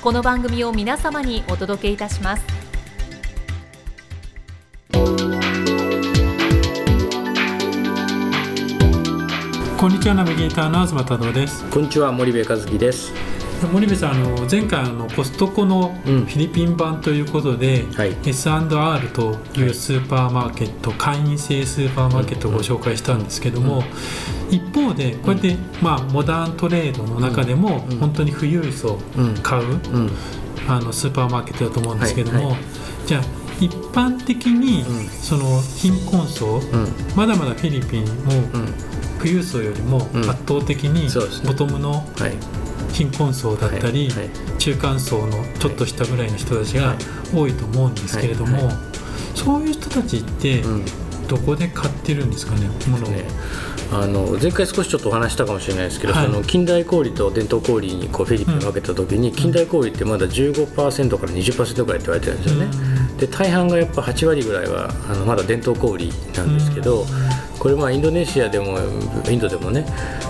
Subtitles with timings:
[0.00, 2.44] この番組を皆様にお届けいたします。
[9.76, 11.68] こんにちはナビゲーターの東太郎です。
[11.70, 13.12] こんにちは森部和樹です
[13.72, 16.22] 森部さんあの前回あのコストコのフうん。
[16.24, 18.16] ィリピン版ということで、はい。
[18.24, 23.82] S&R というスーパーマーケット、会員制スーパーマーケットをご紹介したんですけども、
[24.50, 27.98] 一方でこうやって、まあ、モダントレードの中でも、うん。
[27.98, 29.34] 本当に富裕層うん。
[29.42, 30.10] 買う、うん。
[30.68, 32.46] あのスーパーマーケットだと思うんですけども、はい。
[32.52, 32.56] は
[33.06, 33.22] じゃあ
[33.60, 35.08] 一般的に、うん。
[35.08, 36.60] その貧困層、うん。
[37.16, 38.10] まだまだフィリピンも
[38.54, 38.74] うん
[39.18, 40.30] 富裕層よりもうん。
[40.30, 41.08] 圧倒的に
[41.46, 42.32] ボトムのはい。
[42.92, 44.10] 貧困層だったり、
[44.58, 46.96] 中間層のちょっとしたぐらいの人たちが
[47.34, 48.70] 多いと思うんですけれども、
[49.34, 50.84] そういう人たちってうん。
[51.28, 53.10] どこで買ってるんですかね、ものを。
[53.10, 53.24] ね。
[53.92, 56.26] あの前回少しちょっとお話したかもしれないですけど、はい。
[56.26, 62.70] その近代小売と伝統小売にこうフィリピン分けた時に、近代小売ってまだ15%から20%ぐらいって言われてるんですよね、
[63.18, 67.06] で大半がやっぱ8割ぐらいはあのまだ伝統小売なんですけど、
[67.58, 68.78] これまあインドネシアでも
[69.28, 69.84] インドでもね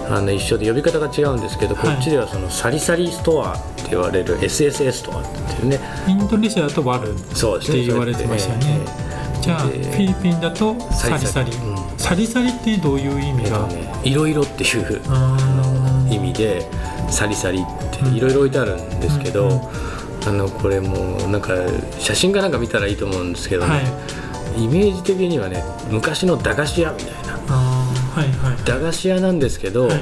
[0.08, 1.94] あの一緒で呼び方が違うんですけど、はい。
[1.96, 5.80] こっちではそのサリサリストアって言われる SSS ストアっていうね。
[6.06, 8.80] インドネシアだとワルって言われてましたよね。
[9.42, 11.26] じゃあフでィリピンだとサリサリ。
[11.26, 11.68] サリサリ。
[11.68, 11.98] うん。
[11.98, 15.00] サリサリってどういう意味が、えっとねいろいろっていう
[16.10, 16.66] 意味で
[17.10, 19.60] サリサリってうんいろいろ置いてあるんですけど、うんうん。
[20.26, 21.54] あのこれもうなんか
[21.98, 23.84] 写真かなんか見たらいいと思うんですけどね、はい
[24.58, 27.38] イメージ的にはね昔の駄菓子屋みたいな。
[27.48, 28.64] はいはい。
[28.64, 30.00] 駄菓子屋なんですけど、はい。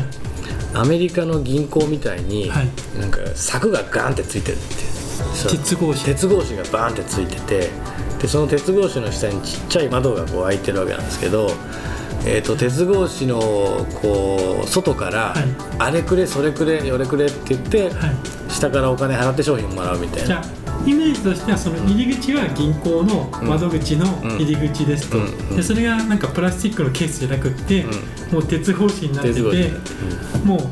[0.75, 2.69] アメリカの銀行みたいに、はい。
[2.99, 4.75] なんか柵がガーンってついてるって
[5.51, 6.05] 鉄格子。
[6.05, 7.71] 鉄格子がバーンってついてて
[8.21, 11.51] でその鉄格子の下にちっちゃい窓がこう開いてるわけなんですけど、
[12.25, 13.41] えー、と鉄格子の
[14.01, 15.45] こう外から、はい。
[15.79, 18.51] あれくれそれくれよれくれって言って、はい。
[18.51, 20.43] 下からお金払って商品もらうみたいな
[20.87, 24.07] イメージとしてはその入り口は銀行の窓口の
[24.39, 25.19] 入り口ですと、
[25.55, 27.85] でそれがなんかプラスチックのケースじゃなくって、
[28.31, 29.41] もう鉄格子になってて
[30.45, 30.71] も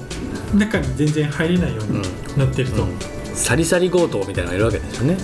[0.54, 2.03] う中に全然入れないように
[2.38, 2.98] なってると、うん。
[3.34, 5.16] サリサリ強盗みたいなのがいるわけですよね。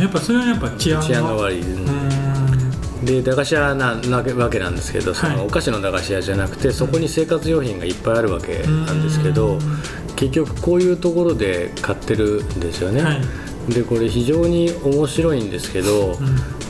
[0.00, 1.62] やっぱそれはやっぱ治安が悪い、
[3.04, 5.36] で駄菓子屋ななわけなんですけどそはい。
[5.36, 9.58] のお菓子の駄菓子屋じゃなくてそこに生活用品がいっぱいあるわけなんですけど
[10.16, 13.20] 結局こういうところで買ってるんですよね、はい
[13.68, 16.16] でこれ非常に面白いんですけど、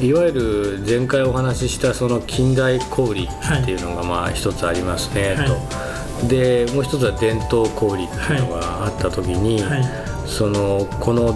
[0.01, 5.47] いわゆる前回お話ししたその近代小売っていうのがまあ一つありますね、はい。
[5.47, 6.29] と。
[6.29, 9.85] でもう一つは伝統小売っていうのがあった時に、はい。
[10.27, 11.35] そのこの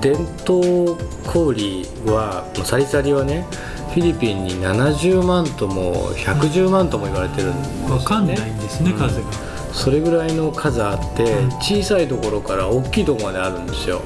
[0.00, 3.46] 伝統小売はサリサリはね
[3.94, 7.94] フィリピンに70万とも110万とも言われてるんですよね。
[7.94, 8.98] わかんないんですね、うん。
[8.98, 9.32] 数が、
[9.72, 11.50] それぐらいの数あって、うん。
[11.60, 14.02] 小さいところから大きいところまであるんですよ、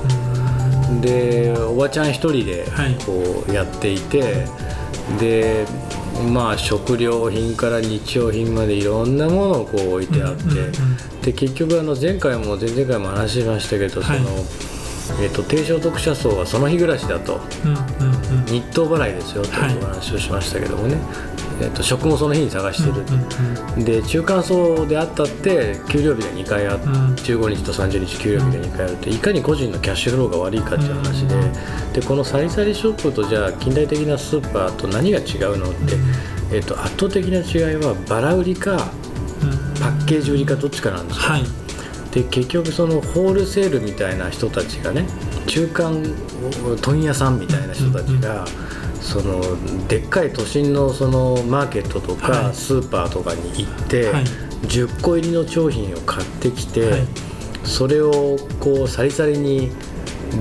[1.01, 2.95] でおばちゃん一人ではい。
[3.05, 4.47] こうやっていて、
[5.21, 5.67] で
[6.33, 10.73] まあ食料品から日用品までいろんなものをこう置いてあって、うんうんうん
[11.23, 14.19] で結局あの前回も前々回も話しましたけど、はい。
[14.19, 14.31] その
[15.23, 17.41] えっと低所得者層はその日暮らしだと。
[17.65, 18.47] うんうんうん。
[18.47, 20.97] 日当払いですよとはいいうお話をしましたけどもね、
[21.61, 27.15] えっと職もその日に探してる、うんうんで中間層であったって給料日が2回あって、うん。
[27.15, 31.27] 15日と30日給料日が2回あるっていかに個人のキャッシュフローが悪いかっていう話
[31.93, 35.97] で,、でこのサリサリショップとじゃあ近代的なスーパーと何が違うのって、
[36.53, 38.79] えっと圧倒的な違いはバラ売りかうん
[39.81, 41.45] パッケージ売りかどっちかなんですよ、はい。
[42.13, 45.07] で結局そのホールセールみたいな人たちがね
[45.47, 46.03] 中間
[46.83, 48.45] 問屋さんみたいな人たちが、
[49.09, 49.41] その
[49.89, 52.21] でっかい都心のそのマーケットとはい。
[52.21, 54.25] かスーパーとかに行って、はい。
[54.65, 57.07] 10個入りの商品を買ってきて、はい。
[57.65, 59.71] それをこうサリサリに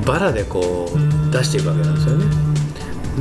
[0.06, 1.30] バラでこうん。
[1.30, 2.26] う出していくわけなんですよね。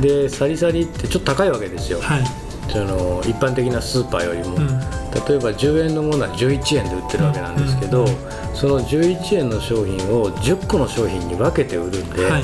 [0.01, 2.23] でサリサリってちょっと高いわけですよ、はい。
[2.69, 4.67] その一般的なスーパーよりも、うん。
[4.67, 8.07] 例えば10円のものは11円で売ってるわけなんですけど、うん。
[8.53, 12.43] その11円の商品を10個の商品に分けて売るんで、はい。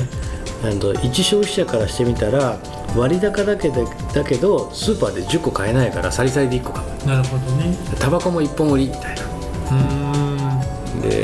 [0.62, 2.58] あの一消費者からしてみたら
[2.96, 7.06] 割高だけでだけどスーパーで10個買えないからサリサリで1個買う。
[7.06, 7.76] なるほどね。
[7.98, 9.22] タバコも1本売りみたいな。
[9.72, 9.74] う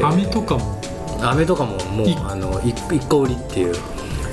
[0.03, 0.07] ん。
[0.07, 0.81] 飴とかも？
[1.23, 3.75] 飴とかももういあの 1, 個売りっていう。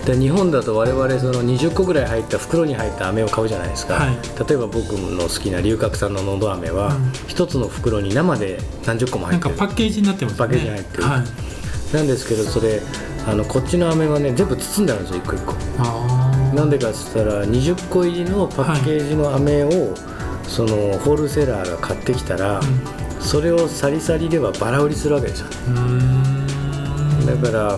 [0.06, 4.16] で日本だと我々その20個ぐらい入った袋に入った飴を買うじゃないですか、はい。
[4.48, 7.12] 例えば僕の好きな龍角散ののど飴は、うん。
[7.28, 9.56] 一つの袋に生で何十個もなん入ってる。
[9.57, 10.40] かパッケージになってますね。
[10.40, 11.04] パッケージに入ってる。
[11.04, 11.94] はい。
[11.94, 12.81] なんですけどそれ
[13.28, 15.54] あのこっちの飴はね全部包んであるんですよ一個一個。
[15.80, 16.17] あ
[16.57, 19.95] なんでかっつったら20個入りのパッケージの飴を、
[20.48, 22.62] そのホールセラーが買ってきたら、あ
[23.19, 25.48] それをサリサリではバラ売りするわけですよ。
[25.68, 27.42] うんうーん。
[27.42, 27.77] だから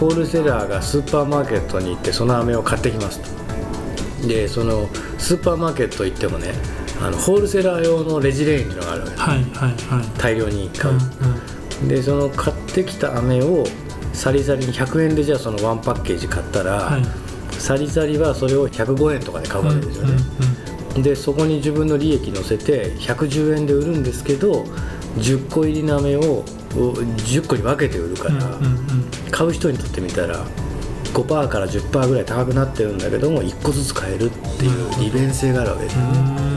[0.00, 4.26] ホールセラーがスーパーマーケットに行ってその飴を買ってきますと。
[4.26, 4.88] でその
[5.18, 6.52] スーパーマーケット行ってもね
[7.00, 9.16] あのホールセラー用のレジレーンっていうのがあるわけ。
[9.16, 10.18] はいはいはい。
[10.18, 13.64] 大量に買う、うんでその買ってきた飴を
[14.14, 17.02] サリサリに100円でじゃあそのワンパッケージ買ったら、はい
[17.58, 20.14] サリサリはそれを105円とかで買うわけですよね、
[21.02, 24.64] でそこに自分の利益乗せて110円で売るんですけど
[25.16, 28.58] 10個入りの飴を10個に分けて売るから、
[29.30, 30.44] 買う人にとってみたら
[31.12, 36.55] 5%から10%ぐらい高くなってるんだけども1個ずつ買えるっていう利便性があるわけですよね、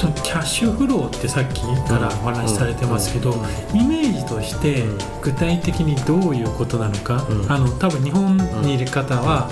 [0.00, 3.34] そのキャッシュフローってさっきからお話しされてますけど、
[3.74, 9.50] イメージとしてうん具体的にどういうことなのか、うんあの多分日本にいる方は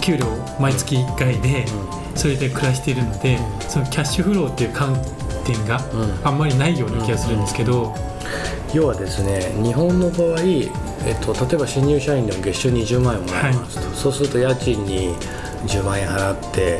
[0.00, 0.26] 給料
[0.60, 1.66] 毎月1回で
[2.14, 3.38] それで暮らしているので
[3.68, 4.94] そのキャッシュフローっていう観
[5.44, 7.92] 点がうんあんまりないような気がするんですけど、
[8.72, 10.40] 要はですね日本の場合、
[11.04, 15.16] えっと、例えば新入社員でも月収20万円もらいますと、そうすると家賃に
[15.66, 16.78] 10万円払って、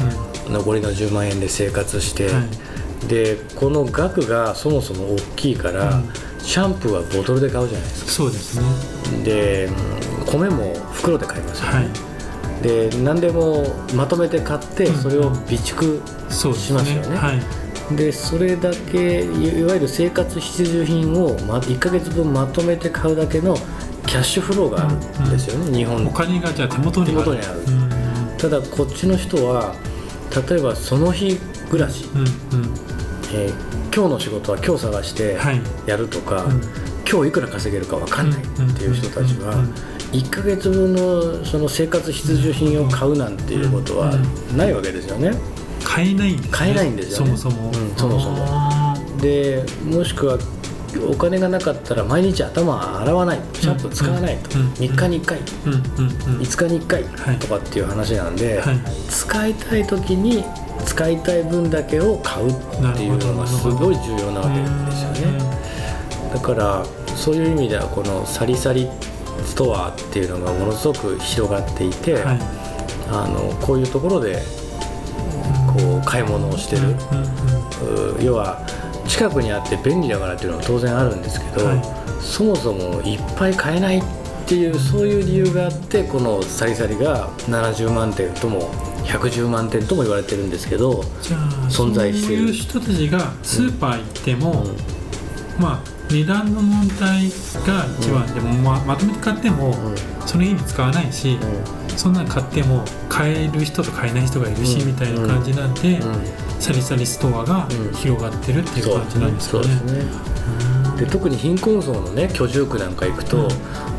[0.49, 2.70] 残りの10万円で生活して、はい
[3.09, 6.13] でこの額がそもそも大きいから、うん。
[6.41, 8.11] シャンプーはボトルで買うじゃないですか。
[8.11, 9.25] そうですね。
[9.25, 9.71] でう
[10.23, 12.63] ん米も袋で買いますよね、はい。
[12.63, 13.65] で何でも
[13.95, 14.95] まとめて買ってうん。
[14.95, 16.01] それを備蓄
[16.31, 17.17] しますよね。
[17.17, 17.97] はい。
[17.97, 23.57] でそれだけいいわゆる生活必需品を、ま、1ヶ月分まとめて買うだけの
[24.07, 26.07] キャッシュフローがあるんですよね、日本。
[26.07, 27.25] お金がじゃあ手元にある。
[27.25, 27.61] 手元にある。
[27.61, 28.37] うん。
[28.39, 29.75] ただこっちの人は
[30.49, 31.39] 例えばその日
[31.71, 32.27] 暮らし、うんうん。
[33.33, 35.61] えー今日の仕事は今日探してはい。
[35.85, 36.61] やるとか、うん。
[37.11, 39.65] 今日いくら稼げるか分かんないっていう人たちはうんうん。
[39.65, 39.75] うん
[40.11, 44.13] 1ヶ月分のその生活必需品を買うなんていうことは
[44.57, 45.31] ないわけですよね。
[45.85, 46.51] 買えないんですね。
[46.53, 47.37] 買えないんですよね。
[47.37, 48.37] そもそも、うんそもそも。
[48.49, 50.37] あでもしくは
[50.99, 56.41] お金がなかったら毎日頭洗わないシャンプー使わないと、うんうん3日に1回ーうんうんうん。
[56.41, 57.37] 5日に1回はい。
[57.39, 58.79] とかっていう話なんで、はい。
[59.09, 60.45] 使いたい時に
[60.85, 62.53] 使いたい分だけを買うっ
[62.97, 64.59] ていうのがすごい重要なわけ
[64.91, 65.39] ですよね。
[66.33, 66.85] だから
[67.17, 68.89] そういう意味ではこのサリサリ
[69.45, 72.39] ストアっていうのがものすごく広がっていて、はい。
[73.13, 74.41] あのこういうところで
[75.67, 76.95] こう買い物をしてる、
[78.25, 78.65] 要は
[79.11, 81.83] 近くにあって便利だからっていうのは当然あるんですけど、は
[82.21, 84.03] そもそもいっぱい買えないっ
[84.47, 88.73] ていうそういう理由があってこのサリサリが70万点とも
[89.05, 91.01] 110万点とも言われてるんですけど、
[91.69, 92.39] 存在してる。
[92.39, 95.63] そういう人たちがスーパー行っても、うん。
[95.63, 97.29] まあ値段の問題
[97.67, 99.97] が一番でも、ままとめて買っても、うん。
[100.27, 101.37] その日に使わないし、
[101.97, 104.87] そんなん買っても買える人と買えない人がいるし、うん。
[104.87, 106.01] みたいな感じなんで、
[106.61, 109.65] うんサリサリストアがうん広がってるっていう感じなんですかね。
[110.99, 113.49] で特に貧困層のね居住区なんか行くと、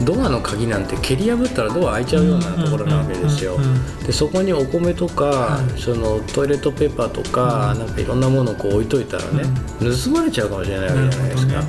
[0.05, 3.55] ドアの鍵なんて蹴り破ったらドア開いちゃうようなところなわけですよ。
[3.55, 5.81] うんうんうんでそこにお米とか、はい。
[5.81, 7.79] そのトイレットペーパーとか、うん。
[7.79, 9.43] なんかいろんなものをこう置いといたらね、
[9.79, 11.63] 盗まれちゃうかもしれないわけじゃないですか、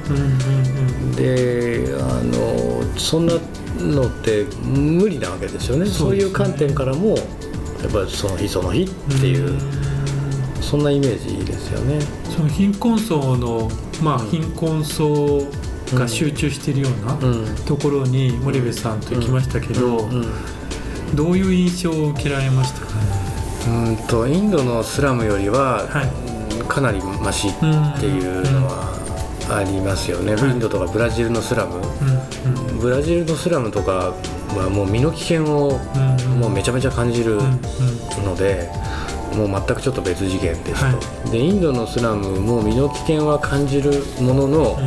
[1.17, 3.35] であのそんな
[3.79, 5.85] のって無理なわけですよね。
[5.85, 5.91] ね。
[5.91, 9.59] そうういう観点からもやっぱりその日その日っていう、
[10.73, 12.01] そんなイメージですよね。
[12.35, 13.71] その貧困層の、
[14.03, 14.31] まあ、うん。
[14.31, 15.47] 貧困層
[15.93, 17.55] が集中しているようなうん。
[17.67, 20.25] ところに森部さんと行きましたけど、うん。
[21.15, 22.95] どういう印象を受けられましたか？
[22.95, 23.03] ね。
[23.67, 26.07] うんとインドのスラムよりは、はい。
[26.57, 27.53] うんかなりマシっ
[28.01, 28.97] ていうのは
[29.51, 31.81] ありますよね、はいインドとかブラジルのスラム、う
[32.49, 32.69] ん。
[32.71, 32.79] うん。
[32.79, 34.15] ブラジルのスラムとか
[34.57, 36.41] はもう身の危険をうん。
[36.41, 37.41] もうめちゃめちゃ感じるうん。
[37.41, 38.25] うん。
[38.25, 38.71] ので、
[39.35, 44.79] もう全くちょっと別次元ですと、はでインドのスラムも身の危険は感じるものの、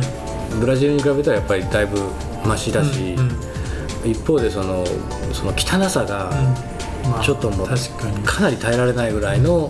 [0.60, 1.98] ブラジルに比べたらやっぱりだいぶ
[2.46, 3.28] マシだし、うん
[4.04, 4.10] うん。
[4.10, 4.84] 一方でその
[5.32, 7.10] その汚さがうん。
[7.10, 8.18] まあちょっともう確かに。
[8.24, 9.68] かなり耐えられないぐらいの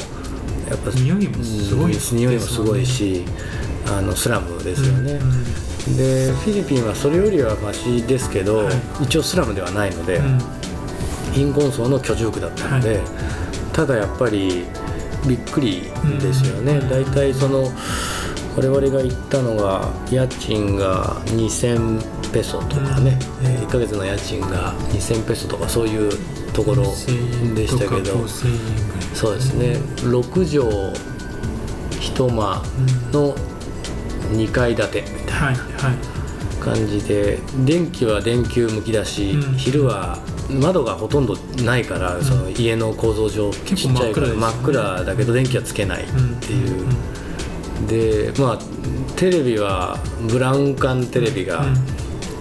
[0.69, 3.25] やっぱ匂いもすごいですうん匂いもすごいし
[3.89, 9.05] あのスラムですよね、うんでフィリピンはそれよりはマシですけど、はい。
[9.05, 10.39] 一応スラムではないので、うん。
[11.33, 13.46] 貧困層の居住区だったので、は
[13.77, 14.65] ただやっぱり
[15.29, 15.83] びっくり
[16.19, 16.89] ですよね、うん。
[16.89, 17.71] 大体その
[18.57, 23.47] 我々が行ったのが家賃が2000ペソとかね、うん。
[23.47, 26.11] え1ヶ月の家賃が2000ペソとかそういう
[26.55, 26.85] ところ
[27.55, 29.15] でしたけど、5000円ぐらい。
[29.15, 29.77] そうですね。
[29.97, 30.23] 6
[30.63, 30.97] 畳
[32.01, 32.63] 一間
[33.13, 33.35] の
[34.33, 35.61] 2階建てみたいな
[36.61, 39.57] 感じで電気は電球むき出し、うん。
[39.59, 40.19] 昼は
[40.49, 46.07] 窓がほとんどないから、その家の構造上ちっちゃいから真真っっ暗だけど電気はつけないっ
[46.41, 46.87] ていう、
[47.87, 48.59] でまあ
[49.17, 49.99] テレビは
[50.31, 51.77] ブラウン管テレビがうん。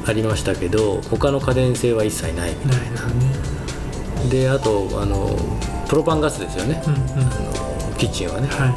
[0.08, 3.02] ありましたけど他の家電製は一切ないみたいな。
[4.28, 5.36] いであとあの
[5.90, 8.68] プロパンガスですよね、あのキッチンはね、は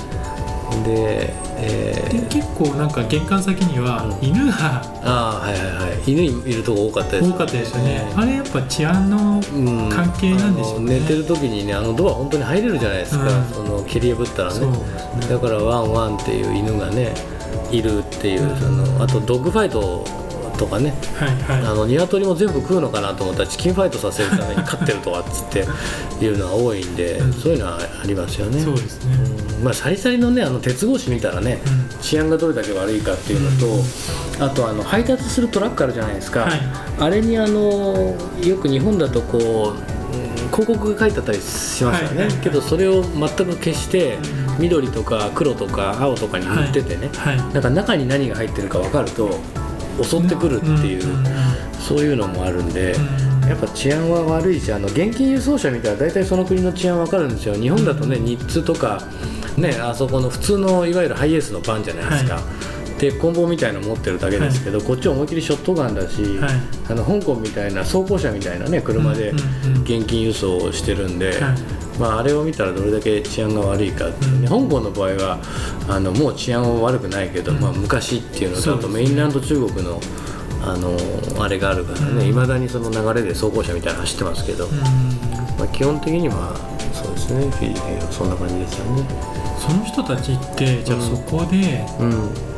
[0.84, 4.28] で、えー結構なんか玄関先にはうん。
[4.28, 4.52] 犬が
[5.02, 6.10] ああはいはいはい。
[6.10, 7.30] 犬いるとこ多かったです。
[7.30, 8.12] 多かったですよね。
[8.16, 9.88] あれやっぱ治安のうん。
[9.88, 10.96] 関係なんでしょうね。
[10.96, 13.44] あの寝てる時にねあのドア本当に入れるじゃないですか、うん。
[13.46, 14.66] その蹴り破ったらね。
[14.66, 14.72] ね。
[15.28, 17.14] だからワンワンっていう犬がね
[17.70, 18.56] いるっていう、うん。
[18.56, 20.04] そのあとドッグファイト
[20.58, 20.92] とかね。
[21.16, 21.28] はい
[21.62, 27.32] はあの鶏も全部食うのかなと思ったらチキンファイトさせるために飼ってるとかっつっていうのが多いんで、うん。
[27.32, 28.60] そういうのはありますよね。
[28.60, 29.14] いそうですね。
[29.14, 31.60] うんまあ、サリサリのねあの鉄格子見たらね、
[31.92, 32.00] うん。
[32.00, 36.60] 治安がどれだけ悪いかっていうのと、あとあの配達するトラックあるじゃないですか、はい。
[36.98, 42.26] あれにあのよく日本だとこう、うん広告が書いてあったりしますよね、はい。
[42.28, 44.60] はいけどそれを全く消して、うん。
[44.60, 47.36] 緑とか黒とか青とかに塗っててね、はい。
[47.36, 49.38] なんか中に何が入ってるか分かると
[50.02, 51.02] 襲ってくるっていう、
[51.78, 52.92] そういうのもあるんで。
[52.92, 53.28] うん。
[53.48, 57.54] やっぱ治安は悪いしあの現金輸送車見たら大体その国の治安わかるんですよ。
[57.54, 59.02] 日本だとね日通とか
[59.60, 62.40] ねあそこの普通のいわゆるハイエースのバンじゃないですか、は
[62.98, 66.50] で棍棒みたいの持ってるだけですけど、こっちは思いっきりショットガンだし、はい。
[66.90, 71.58] あの香港みたいな装甲車みたいなね車でうんうんうん現金輸送をしてるんで、はい。
[71.98, 74.40] まあ、あれを見たらどれだけ治安が悪いかっていう。
[74.40, 74.68] ね、うん。
[74.68, 75.38] 香港の場合は
[75.88, 77.60] あのもう治安は悪くないけど、うん。
[77.60, 78.94] まあ、昔っていうのとあとそうですね。
[78.94, 80.00] メインランド中国の
[80.60, 80.96] あの
[81.42, 82.06] あれがあるからね。
[82.06, 82.28] うん。
[82.28, 84.76] いま、未だにその流れで装甲車みたいなの走ってますけど、うん
[85.56, 86.56] まあ、基本的には
[86.92, 89.37] そうですねフィリピンはそんな感じですよね。
[89.58, 92.48] その人たちってじゃあうんそこでうん。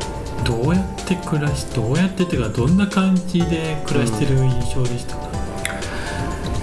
[0.45, 5.28] どうやって暮らしどうやってっていうかどんな感じで暮らしてる印象でしたか、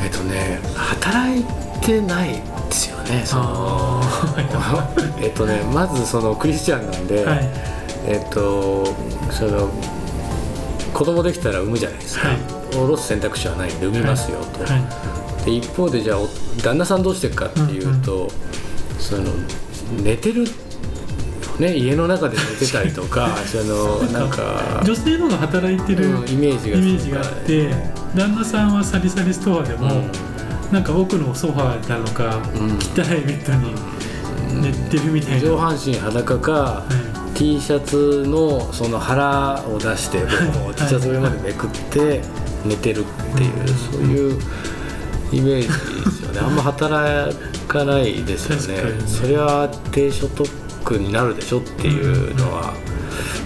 [0.03, 1.43] えっとね働い
[1.81, 2.41] てないで
[2.71, 4.01] すよねその。
[4.01, 4.89] あ
[5.21, 7.49] えっとねまずそのクリスチャンなんで、はい。
[8.07, 8.83] えっと
[9.31, 9.69] その
[10.93, 12.37] 子供できたら産むじゃないですか、はい。
[12.71, 15.45] 下ろす選択肢はないんで産みますよと、はい。
[15.45, 16.27] で一方でじゃあお
[16.61, 18.27] 旦那さんどうしてるかっていうと、
[18.99, 19.25] その
[20.03, 20.45] 寝てる
[21.59, 27.71] ね家の中で寝てたりとか そのなんか女性の方が働いてるうんイメージがイメージがあって
[28.15, 30.11] 旦那さんはサリサリストアでも、うん。
[30.71, 32.77] なんか奥のソファーなのか、うん。
[32.77, 36.83] 汚いベッドに寝てるみたいな、上半身裸か、は
[37.35, 42.21] T シャツのその腹を出して T シャツ上までめくって
[42.65, 44.41] 寝てるっていう、そういう
[45.31, 45.67] いイメージ
[46.27, 46.39] よね。
[46.39, 47.35] あんま働
[47.67, 48.91] かないですよね。
[48.93, 49.07] ね。
[49.07, 50.47] それは低所得
[50.97, 52.73] になるでしょっていうのは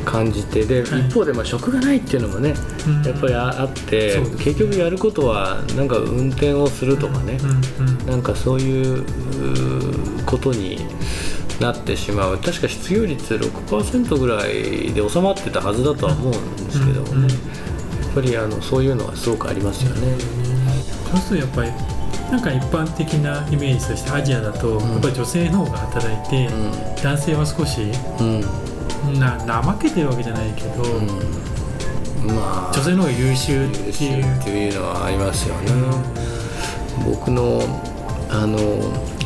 [0.06, 0.66] 感じて。
[0.66, 1.08] で、はい。
[1.08, 2.54] 一方でまあ職がないっていうのもね、
[2.88, 3.04] うん。
[3.04, 4.30] やっぱりああって、ね。
[4.38, 7.50] 結局やることはなんか運転をするとかね、うん
[7.88, 9.06] うんなんかそういう
[10.26, 10.80] ことに
[11.60, 12.38] なってしまう。
[12.38, 17.30] 確か失業率6%ぐらいで収まってたはずだとは思うんですけどもね、うんうん
[18.12, 20.18] やっぱりあのそういうのはすごくありますよね。
[21.12, 21.91] そうするとやっぱり
[22.32, 24.92] なんか一般的なイメージとしてアジアだと、ん。
[24.92, 28.42] やっぱり女性の方が働いて、う男性は少しん
[29.10, 29.20] うん。
[29.20, 32.34] な怠けてるわけじゃないけど、うん。
[32.34, 35.72] まあ女性の方が優秀って優秀いうっていうのはありますよね。
[37.06, 37.62] 僕の
[38.30, 38.58] あの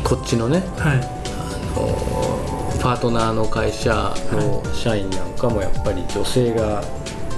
[0.02, 0.98] こっちのねはい。
[0.98, 6.82] あのパートナーの会社の社員なんかもやっぱり女性が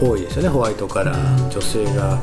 [0.01, 0.49] 多いですよね。
[0.49, 1.51] ホワイトからうん。
[1.51, 2.19] 女性が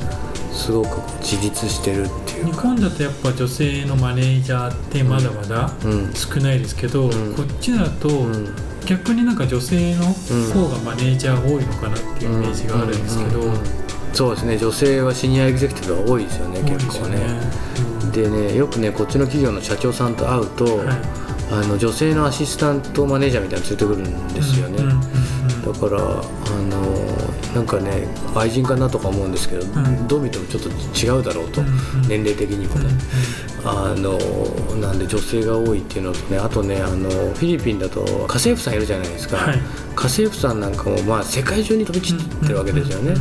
[0.52, 6.14] すごく自立してるって日本だとやっぱ女性のマネージャーってまだまだうん。
[6.14, 7.36] 少ないですけど、ん。
[7.36, 8.56] こっちだとうん。
[8.86, 13.48] 逆になんか女性の方がマネージャー多いのかなっていうイメージがあるんですけど、うん。
[13.48, 17.18] うんうんそうですね女性はシニアエグゼクティブが多いですよね結構ね。
[17.18, 17.26] ね。
[18.14, 21.26] でねよくねこっちの企業の社長さんと会うと、はい。
[21.52, 24.95] あの女性のアシスタントマネージャーみたいなの連れてくるんですよね、うんうんうん
[25.66, 26.04] だからあ
[26.70, 30.08] のなんかね愛人かなとか思うんですけど、ん。
[30.08, 32.08] どう見てもちょっと違うだろうと、うんうん。
[32.08, 32.90] 年齢的にもね、
[33.68, 34.18] あの
[34.80, 39.58] なんで女性が多いっていうのとねあとねあのフィリピンだと家政婦さんいるじゃないですか、はい。
[39.58, 43.16] 家政婦さんなんかもまあ世界中に飛び散ってるわけですよね、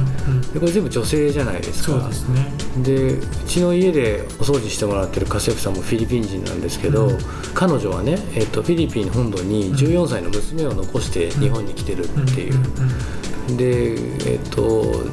[0.52, 2.00] でこれ全部女性じゃないですか。
[2.00, 2.52] そうですね。
[2.82, 7.18] でうちの家でお掃除してもらってる家政婦さんもフィリピン人なんですけど、うん。
[7.54, 15.04] 彼女はね、えっとフィリピン本土に14歳の娘を残して日本に来てるっていう、で、えっと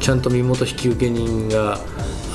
[0.00, 1.78] ちゃんと身元引受人が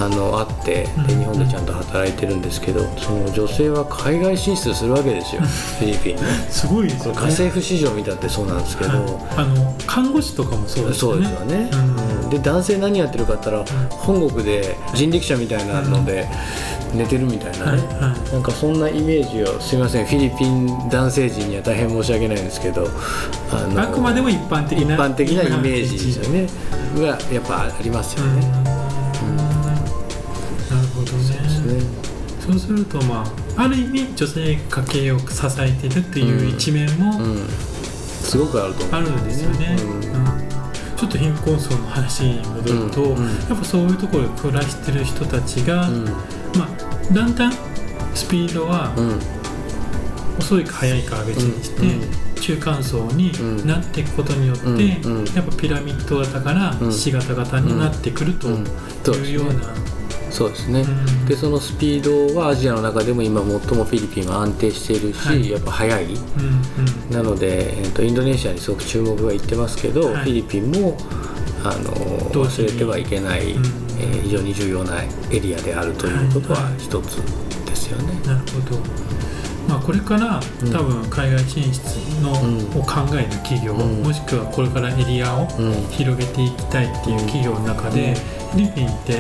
[0.02, 1.20] あのあってでうん。
[1.20, 6.22] 日本でちゃんと働いてるんですけどその女性は海外進出するわけですよフィリピンに。
[6.50, 7.20] すごいですよね。
[7.22, 9.00] 家政婦市場見たってそうなんですけど、はい。
[9.38, 12.24] あの看護師とかもそうですそうよねですよね、うん。
[12.24, 12.30] うん。
[12.30, 16.28] で男性何やってるかって言ったら、本国で人力車みたいなので
[16.94, 17.78] 寝てるみたいなね、はい。
[17.78, 18.34] はい。
[18.34, 22.88] なんかそんなイメージをすいませんフィリピン男性陣には大変申し訳ないんですけど
[23.52, 26.48] あのあくまでも一般的一な般的なイメージですよね。
[26.98, 28.40] がやっぱありますようん。
[28.40, 28.59] ね。
[32.50, 33.24] そうするとま
[33.58, 35.26] あある意味女性家計を支
[35.60, 38.96] えてるっていう一面もうん、すごくあると思う。
[38.96, 39.90] あるんですよね、うん。
[39.94, 40.50] うん。
[40.98, 43.16] ちょっと貧困層の話に戻ると、や
[43.56, 46.06] っぱそういうところで暮らしてる人たちが、うん。
[46.06, 46.12] ま
[46.66, 47.54] あだんだん
[48.16, 49.20] スピードはうん。
[50.40, 52.42] 遅いか速いかは別にして、うん。
[52.42, 53.32] 中間層に
[53.68, 54.64] なっていくことによって、
[55.36, 56.92] やっぱピラミッド型からうん。
[56.92, 58.34] ひし形型になってくる
[59.04, 59.62] というような、
[60.32, 61.26] そうですね、うん。
[61.26, 65.50] でそのスピードはアジアの中でも今最もフィリピンは安定しているし、はい。
[65.50, 66.06] やっぱ速い。
[66.06, 67.12] うんうん。
[67.12, 70.24] なので、えー、とインドネシアにすごく注目がいってますけど、はい。
[70.24, 70.98] フィリピンも
[71.64, 71.92] あの
[72.32, 73.66] 忘れてはいけない、うん。
[74.00, 77.18] えー非常に重要なエリアであるということは一つ
[77.66, 78.14] ですよね。
[78.26, 78.78] なるほど、
[79.68, 80.72] まあ、これからうん。
[80.72, 81.82] 多分海外進出
[82.22, 82.80] の、うん。
[82.80, 84.04] を考える企業、うん。
[84.04, 85.74] もしくはこれからエリアをうん。
[85.90, 89.18] 広げていきたいっていう企業の中で、フィリピンって、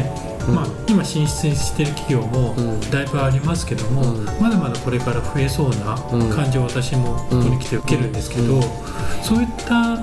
[0.47, 0.55] うん。
[0.55, 2.79] まあ、今進出してる企業もうん。
[2.91, 4.25] だいぶありますけども、うん。
[4.41, 6.29] まだまだこれから増えそうなうん。
[6.29, 8.61] 感じを私もここに来て受けるんですけど、うん。
[9.23, 9.97] そういった、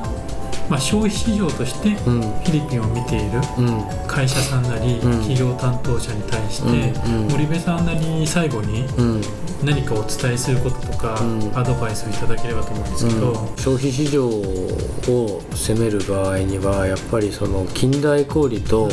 [0.68, 2.20] まあ、消費市場としてフうん。
[2.22, 3.85] ィリピンを見ているうん。
[4.07, 5.01] 会社さんなりん。
[5.01, 6.92] 企業担当者に対して、
[7.31, 9.22] 森部さんなりに最後にうん
[9.64, 11.59] 何かお伝えすることとか、うん。
[11.59, 18.88] アドバイスをいただければと思うんですけど、消費市場を攻める場合にはやっぱりその近代小売と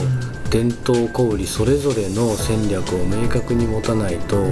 [0.49, 4.43] 伝統小売それぞれの戦略を明確に持たないと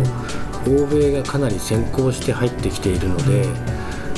[0.68, 3.46] 欧米がかなり先行して入ってきているので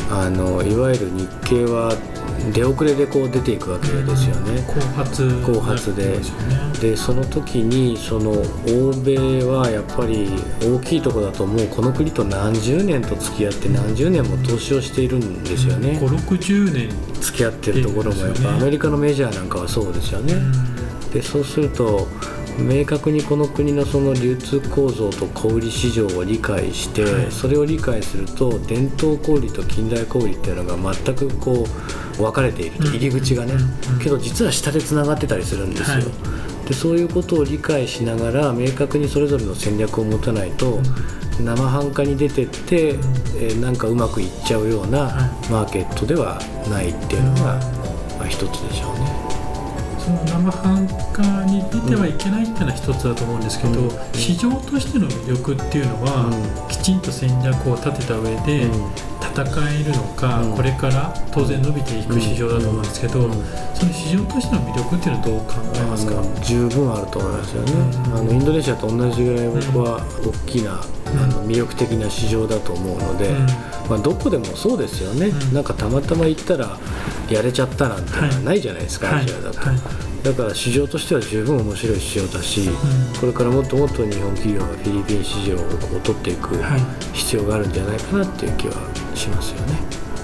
[0.09, 1.91] あのいわゆる日系は
[2.51, 4.61] 出遅れでこう出ていくわけですよね。
[4.67, 6.03] 後発後発で。
[6.03, 6.23] でね。
[6.81, 10.29] でその時にその欧米はやっぱり
[10.61, 15.97] 大きいところだともうこの国と何十年と付き合って何十年も投資をしているんですよね。
[15.99, 16.89] 560年、
[17.21, 20.33] 付き合ってるところもやっぱアメリカのメジャーなんかはそうですよね、
[21.13, 22.07] でそうすると
[22.57, 27.31] 明確にこの国のその流通構造と小売市場を理解して、はい。
[27.31, 31.65] それを理解すると伝統小売と近代小売っていうのが全くこ
[32.17, 32.95] う分かれていると、うん。
[32.95, 33.99] 入り口がね、うん。
[33.99, 36.05] けど実は下でつながってたりするんですよ、はい。
[36.67, 40.79] でそういうことを理解しながら明確にそれぞれの戦略を持たないと、
[41.39, 45.09] 生半可に出てって、えーなんかうまくいっちゃうようなは
[45.49, 46.39] マーケットでは
[46.69, 47.59] ないっていうのが、
[48.17, 49.22] まあ、一つでしょうね。
[50.03, 53.89] その生半可に出てはいけないっていうのは一つだと思うんですけど、うん。
[54.13, 56.29] 市場としての魅力っていうのは、
[56.67, 58.69] うきちんと戦略を立てた上で
[59.33, 60.53] 戦えるのか、うん。
[60.55, 63.33] これから当然伸びていく市場だと思うんですけど、うん。
[63.73, 68.15] その市場としての魅力っていうのはどう考えますか、十分あると思いますよね、うん。
[68.15, 73.47] あのインドネシアと同じぐらい僕は大きな、あの魅力的な市場だと思うので、うん。
[73.89, 75.53] まあ、どこでもそうですよね、うん。
[75.53, 76.77] なんかたまたま行ったら
[77.29, 78.43] やれちゃったなんてのははい。
[78.43, 79.23] ないじゃないですか、はい。
[79.23, 79.77] アジアだと、はい。
[80.23, 82.73] だから市場としては十分面白い市場だし、ん。
[83.19, 86.81] これからもっともっと日本企業がフィリピン市場をこう取っていくはい。
[87.11, 88.75] 必要があるんじゃないかなっていう気は
[89.15, 89.79] しますよね。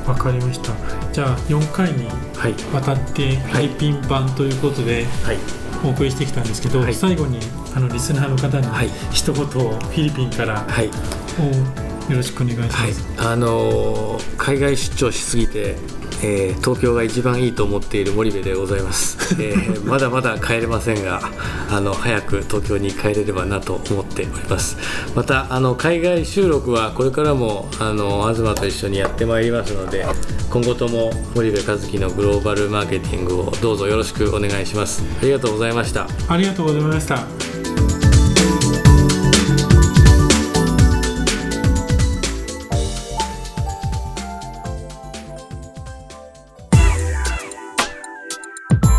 [0.07, 0.73] わかりました。
[1.11, 5.37] じゃあ4回にはい、わたってフィリピン版ということではい。
[5.83, 6.93] お送りしてきたんですけど、はい。
[6.93, 7.39] 最後に
[7.75, 8.89] あのリスナーの方にはい。
[9.11, 10.87] 一言をフィリピンからはい。
[10.87, 13.03] をよろしくお願いします。
[13.17, 15.75] はい、あのー海外出張しすぎて、
[16.21, 21.21] えー東京が一番いいと思っている森部でございます、 えーまだまだ帰れませんが
[21.69, 24.77] あの早く東京に帰れればなと思っております。
[25.15, 30.05] またあの海外収録はこれからもあの東と一緒にやってまいりますので
[30.49, 35.03] 今後とも森部和樹のグローバルマーケティングをどうぞよろしくお願いします。
[35.21, 36.07] ありがとうございました。
[36.27, 37.48] ありがとうございました。